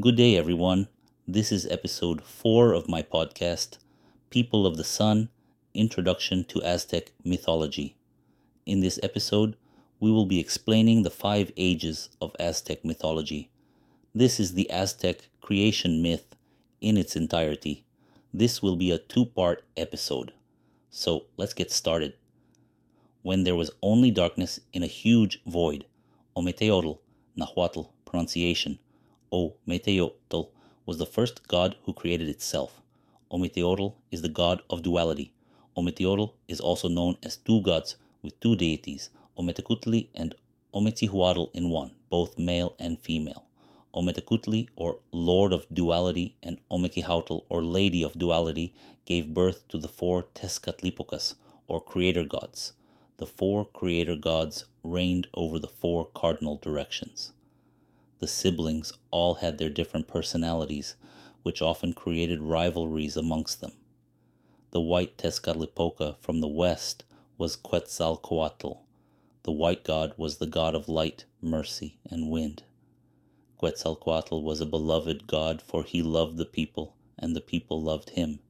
[0.00, 0.88] Good day, everyone.
[1.24, 3.78] This is episode four of my podcast,
[4.28, 5.28] People of the Sun
[5.72, 7.96] Introduction to Aztec Mythology.
[8.66, 9.54] In this episode,
[10.00, 13.52] we will be explaining the five ages of Aztec mythology.
[14.12, 16.34] This is the Aztec creation myth
[16.80, 17.86] in its entirety.
[18.32, 20.32] This will be a two part episode.
[20.90, 22.14] So let's get started.
[23.22, 25.84] When there was only darkness in a huge void,
[26.36, 26.98] Ometeotl,
[27.36, 28.80] Nahuatl pronunciation,
[29.36, 30.50] O Meteotl,
[30.86, 32.80] was the first god who created itself.
[33.32, 35.32] Ometeotl is the god of duality.
[35.76, 40.36] Ometeotl is also known as two gods with two deities, Ometecutli and
[40.72, 43.44] Ometzihuatl in one, both male and female.
[43.92, 48.72] Ometecutli, or Lord of Duality, and Omekihautl, or Lady of Duality,
[49.04, 51.34] gave birth to the four Tezcatlipocas,
[51.66, 52.72] or creator gods.
[53.16, 57.32] The four creator gods reigned over the four cardinal directions.
[58.20, 60.96] The siblings all had their different personalities,
[61.42, 63.72] which often created rivalries amongst them.
[64.70, 67.04] The white Tezcatlipoca from the west
[67.38, 68.74] was Quetzalcoatl.
[69.42, 72.62] The white god was the god of light, mercy, and wind.
[73.58, 78.40] Quetzalcoatl was a beloved god, for he loved the people, and the people loved him.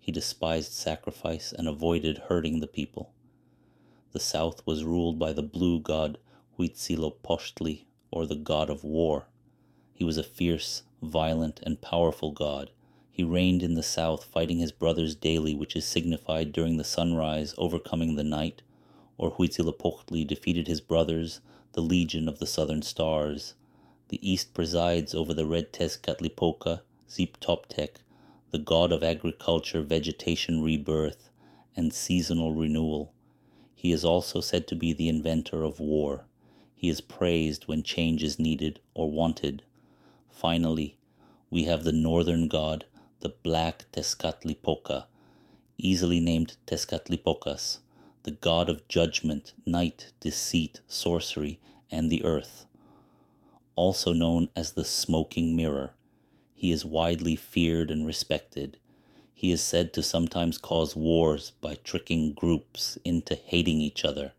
[0.00, 3.12] He despised sacrifice and avoided hurting the people.
[4.12, 6.18] The south was ruled by the blue god
[6.58, 9.26] Huitzilopochtli, or the god of war.
[9.92, 12.70] He was a fierce, violent, and powerful god.
[13.10, 17.54] He reigned in the south, fighting his brothers daily, which is signified during the sunrise,
[17.58, 18.62] overcoming the night.
[19.18, 21.40] Or Huitzilopochtli defeated his brothers,
[21.72, 23.54] the legion of the southern stars.
[24.08, 27.96] The east presides over the red Tezcatlipoca, Xipe Totec,
[28.50, 31.30] the god of agriculture, vegetation rebirth,
[31.76, 33.12] and seasonal renewal.
[33.74, 36.24] He is also said to be the inventor of war.
[36.80, 39.64] He is praised when change is needed or wanted.
[40.30, 40.96] Finally,
[41.50, 42.86] we have the northern god,
[43.20, 45.04] the black Tezcatlipoca,
[45.76, 47.80] easily named Tezcatlipocas,
[48.22, 52.64] the god of judgment, night, deceit, sorcery, and the earth
[53.76, 55.90] also known as the smoking mirror.
[56.54, 58.78] He is widely feared and respected.
[59.34, 64.32] He is said to sometimes cause wars by tricking groups into hating each other.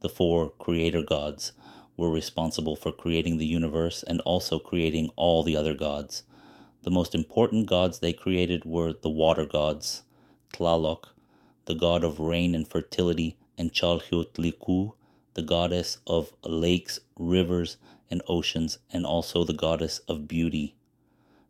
[0.00, 1.52] The four creator gods
[1.96, 6.22] were responsible for creating the universe and also creating all the other gods.
[6.82, 10.02] The most important gods they created were the water gods,
[10.52, 11.06] Tlaloc,
[11.64, 14.92] the god of rain and fertility, and Chalchiuhtlicue,
[15.34, 17.76] the goddess of lakes, rivers,
[18.10, 20.74] and oceans, and also the goddess of beauty.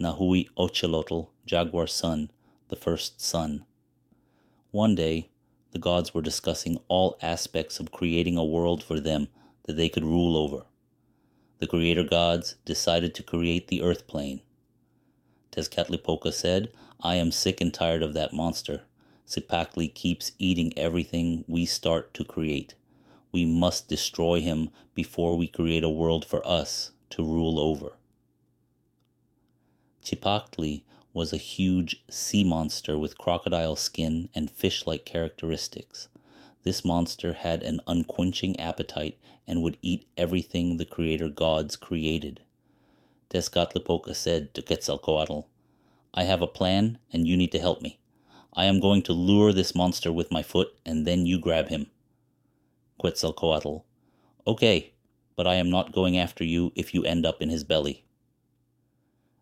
[0.00, 2.30] Nahui Ocelotl, Jaguar Sun,
[2.68, 3.64] the first sun.
[4.70, 5.29] One day,
[5.72, 9.28] the gods were discussing all aspects of creating a world for them
[9.64, 10.64] that they could rule over.
[11.58, 14.40] The creator gods decided to create the earth plane.
[15.52, 18.82] Tezcatlipoca said, I am sick and tired of that monster.
[19.26, 22.74] Cipactli keeps eating everything we start to create.
[23.30, 27.92] We must destroy him before we create a world for us to rule over.
[30.04, 30.82] Cipactli
[31.12, 36.08] was a huge sea monster with crocodile skin and fish like characteristics.
[36.62, 42.40] This monster had an unquenching appetite and would eat everything the creator gods created.
[43.30, 45.46] Tezcatlipoca said to Quetzalcoatl,
[46.12, 47.98] I have a plan and you need to help me.
[48.52, 51.86] I am going to lure this monster with my foot and then you grab him.
[52.98, 53.84] Quetzalcoatl.
[54.46, 54.92] Okay,
[55.36, 58.04] but I am not going after you if you end up in his belly.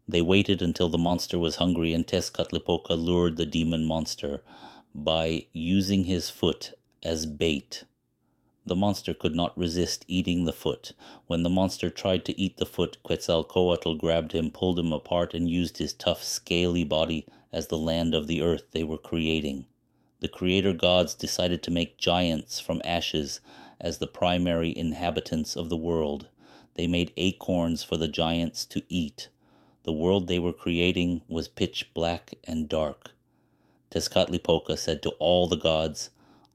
[0.09, 4.43] They waited until the monster was hungry, and Tezcatlipoca lured the demon monster
[4.95, 7.85] by using his foot as bait.
[8.65, 10.93] The monster could not resist eating the foot.
[11.27, 15.49] When the monster tried to eat the foot, Quetzalcoatl grabbed him, pulled him apart, and
[15.49, 19.67] used his tough, scaly body as the land of the earth they were creating
[20.21, 23.41] the creator gods decided to make giants from ashes
[23.81, 26.29] as the primary inhabitants of the world.
[26.75, 29.29] They made acorns for the giants to eat.
[29.85, 33.13] The world they were creating was pitch black and dark.
[33.91, 36.11] Tezcatlipoca said to all the gods,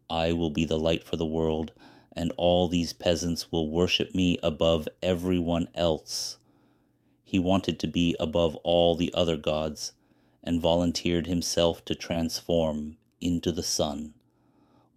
[0.09, 1.71] I will be the light for the world,
[2.12, 6.38] and all these peasants will worship me above everyone else.
[7.24, 9.94] He wanted to be above all the other gods,
[10.44, 14.13] and volunteered himself to transform into the sun.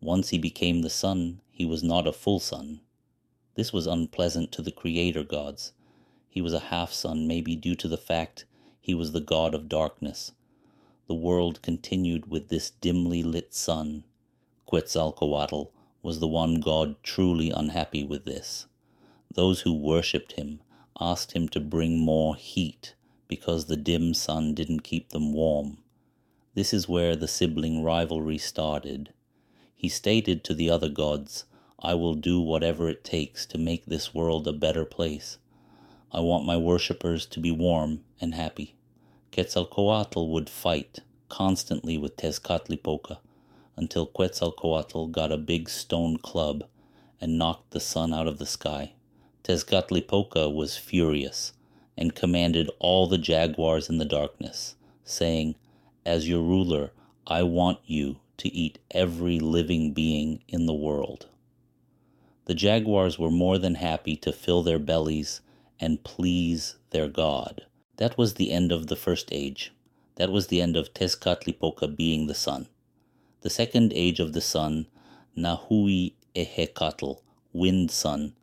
[0.03, 2.81] Once he became the sun, he was not a full sun.
[3.55, 5.73] This was unpleasant to the creator gods.
[6.37, 8.45] He was a half sun, maybe due to the fact
[8.79, 10.33] he was the god of darkness.
[11.07, 14.05] The world continued with this dimly lit sun.
[14.67, 15.73] Quetzalcoatl
[16.03, 18.67] was the one god truly unhappy with this.
[19.33, 20.61] Those who worshipped him
[21.01, 22.95] asked him to bring more heat
[23.29, 25.79] because the dim sun didn't keep them warm.
[26.53, 29.15] This is where the sibling rivalry started.
[29.75, 31.47] He stated to the other gods,
[31.79, 35.39] I will do whatever it takes to make this world a better place.
[36.13, 38.75] I want my worshippers to be warm and happy.
[39.33, 43.19] Quetzalcoatl would fight constantly with Tezcatlipoca
[43.77, 46.65] until Quetzalcoatl got a big stone club
[47.21, 48.93] and knocked the sun out of the sky.
[49.45, 51.53] Tezcatlipoca was furious
[51.97, 54.75] and commanded all the jaguars in the darkness,
[55.05, 55.55] saying,
[56.05, 56.93] As your ruler,
[57.27, 61.27] I want you to eat every living being in the world.
[62.47, 65.41] The jaguars were more than happy to fill their bellies
[65.81, 67.67] and please their god.
[67.97, 69.73] That was the end of the first age.
[70.17, 72.69] That was the end of Tezcatlipoca being the sun.
[73.43, 74.87] The second age of the sun,
[75.37, 77.21] Nahui Ehecatl,
[77.53, 78.35] wind sun,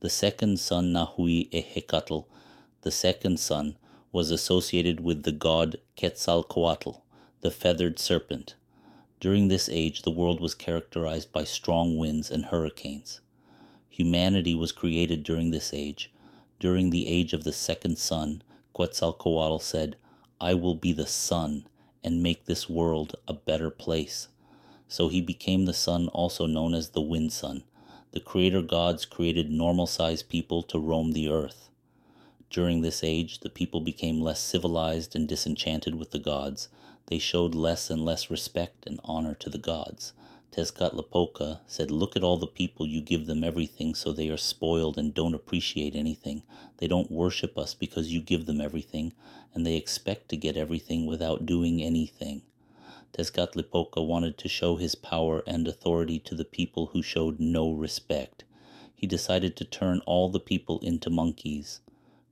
[0.00, 2.26] the second sun Nahui Ehecatl,
[2.82, 3.76] the second sun,
[4.12, 7.02] was associated with the god Quetzalcoatl,
[7.40, 8.54] the feathered serpent.
[9.18, 13.20] During this age, the world was characterized by strong winds and hurricanes.
[13.88, 16.12] Humanity was created during this age.
[16.64, 18.40] During the age of the second sun,
[18.72, 19.96] Quetzalcoatl said,
[20.40, 21.66] I will be the sun
[22.02, 24.28] and make this world a better place.
[24.88, 27.64] So he became the sun, also known as the wind sun.
[28.12, 31.68] The creator gods created normal sized people to roam the earth.
[32.48, 36.70] During this age, the people became less civilized and disenchanted with the gods.
[37.08, 40.14] They showed less and less respect and honor to the gods.
[40.56, 44.96] Tezcatlipoca said, Look at all the people, you give them everything, so they are spoiled
[44.96, 46.44] and don't appreciate anything.
[46.76, 49.14] They don't worship us because you give them everything,
[49.52, 52.42] and they expect to get everything without doing anything.
[53.12, 58.44] Tezcatlipoca wanted to show his power and authority to the people who showed no respect.
[58.94, 61.80] He decided to turn all the people into monkeys.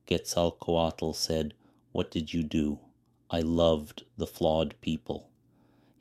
[0.07, 1.55] Quetzalcoatl said,
[1.91, 2.79] What did you do?
[3.29, 5.32] I loved the flawed people.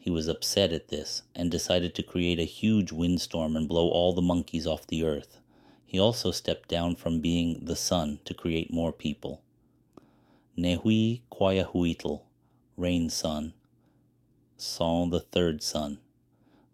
[0.02, 4.14] He was upset at this and decided to create a huge windstorm and blow all
[4.14, 5.40] the monkeys off the earth.
[5.86, 9.44] He also stepped down from being the sun to create more people.
[10.58, 12.22] Nahui Quiahuitl,
[12.78, 13.54] rain sun,
[14.58, 16.00] saw the third sun.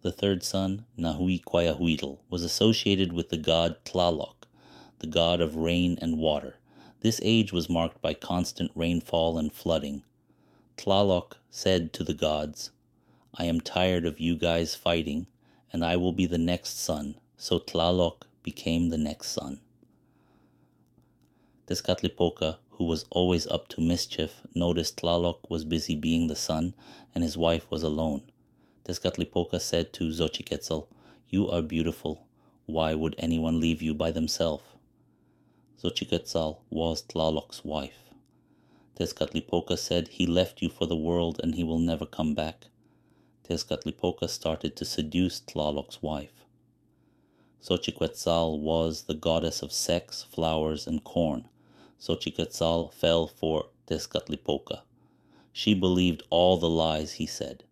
[0.03, 4.47] The third sun, Nahui Quiahuitl, was associated with the god Tlaloc,
[4.99, 6.59] the god of rain and water.
[7.01, 10.03] This age was marked by constant rainfall and flooding.
[10.77, 12.71] Tlaloc said to the gods,
[13.39, 15.27] I am tired of you guys fighting,
[15.71, 17.19] and I will be the next sun.
[17.37, 19.59] So Tlaloc became the next sun.
[21.67, 26.73] Tezcatlipoca, who was always up to mischief, noticed Tlaloc was busy being the sun
[27.13, 28.23] and his wife was alone.
[28.85, 30.87] Tezcatlipoca said to Xochiquetzal,
[31.29, 32.25] You are beautiful.
[32.65, 34.63] Why would anyone leave you by themselves?
[35.83, 38.09] Xochiquetzal was Tlaloc's wife.
[38.97, 42.65] Tezcatlipoca said, He left you for the world and he will never come back.
[43.47, 46.43] Tezcatlipoca started to seduce Tlaloc's wife.
[47.63, 51.47] Xochiquetzal was the goddess of sex, flowers, and corn.
[51.97, 54.81] Xochiquetzal fell for Tezcatlipoca.
[55.53, 57.63] She believed all the lies he said.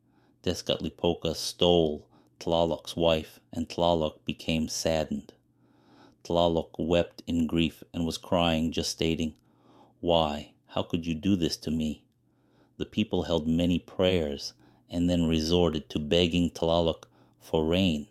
[0.44, 2.08] Tezcatlipoca stole
[2.40, 5.34] Tlaloc's wife, and Tlaloc became saddened.
[6.24, 9.36] Tlaloc wept in grief and was crying, just stating,
[10.00, 10.54] Why?
[10.68, 12.04] How could you do this to me?
[12.78, 14.54] The people held many prayers
[14.90, 17.04] and then resorted to begging Tlaloc
[17.40, 18.08] for rain.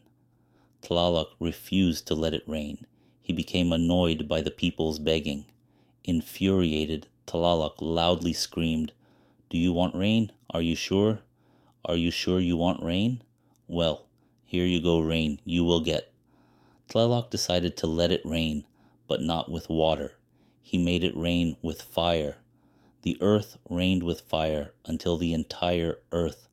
[0.82, 2.86] Tlaloc refused to let it rain.
[3.20, 5.46] He became annoyed by the people's begging.
[6.04, 8.92] Infuriated, Tlaloc loudly screamed,
[9.50, 10.32] Do you want rain?
[10.50, 11.20] Are you sure?
[11.84, 13.22] Are you sure you want rain?
[13.66, 14.06] Well,
[14.44, 16.12] here you go, rain, you will get.
[16.88, 18.64] Tlaloc decided to let it rain,
[19.08, 20.14] but not with water.
[20.60, 22.36] He made it rain with fire
[23.04, 26.48] the earth rained with fire until the entire earth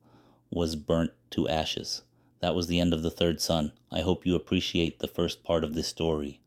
[0.52, 2.02] was burnt to ashes.
[2.40, 3.72] That was the end of the third sun.
[3.90, 6.40] I hope you appreciate the first part of this story.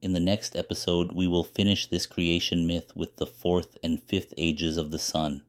[0.00, 4.32] In the next episode, we will finish this creation myth with the fourth and fifth
[4.38, 5.42] ages of the sun.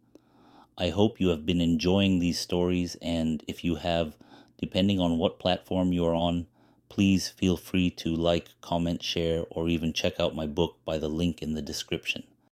[0.78, 4.18] I hope you have been enjoying these stories, and if you have,
[4.58, 6.48] depending on what platform you are on,
[6.90, 11.08] please feel free to like, comment, share, or even check out my book by the
[11.08, 12.24] link in the description.